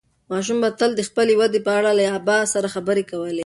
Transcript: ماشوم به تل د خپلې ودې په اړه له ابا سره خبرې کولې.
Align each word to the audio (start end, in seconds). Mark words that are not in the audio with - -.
ماشوم 0.31 0.57
به 0.63 0.69
تل 0.79 0.91
د 0.95 1.01
خپلې 1.09 1.33
ودې 1.39 1.59
په 1.65 1.71
اړه 1.79 1.91
له 1.99 2.05
ابا 2.17 2.37
سره 2.53 2.67
خبرې 2.75 3.03
کولې. 3.11 3.39